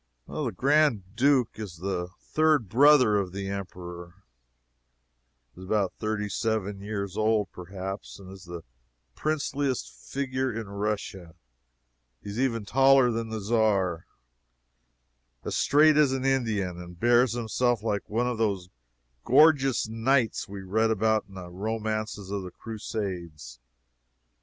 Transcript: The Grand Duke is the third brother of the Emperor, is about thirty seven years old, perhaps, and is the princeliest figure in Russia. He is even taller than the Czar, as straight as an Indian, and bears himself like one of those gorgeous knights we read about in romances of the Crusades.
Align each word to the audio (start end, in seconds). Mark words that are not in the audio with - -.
The 0.25 0.49
Grand 0.49 1.15
Duke 1.15 1.59
is 1.59 1.77
the 1.77 2.09
third 2.19 2.67
brother 2.67 3.17
of 3.17 3.31
the 3.33 3.47
Emperor, 3.49 4.23
is 5.55 5.63
about 5.63 5.93
thirty 5.93 6.27
seven 6.27 6.79
years 6.81 7.15
old, 7.15 7.51
perhaps, 7.51 8.17
and 8.17 8.31
is 8.31 8.45
the 8.45 8.63
princeliest 9.13 9.87
figure 10.11 10.51
in 10.51 10.67
Russia. 10.69 11.35
He 12.19 12.31
is 12.31 12.39
even 12.39 12.65
taller 12.65 13.11
than 13.11 13.29
the 13.29 13.41
Czar, 13.41 14.07
as 15.43 15.55
straight 15.55 15.97
as 15.97 16.11
an 16.13 16.25
Indian, 16.25 16.81
and 16.81 16.99
bears 16.99 17.33
himself 17.33 17.83
like 17.83 18.09
one 18.09 18.25
of 18.25 18.39
those 18.39 18.69
gorgeous 19.23 19.87
knights 19.87 20.49
we 20.49 20.63
read 20.63 20.89
about 20.89 21.25
in 21.29 21.35
romances 21.35 22.31
of 22.31 22.41
the 22.41 22.49
Crusades. 22.49 23.59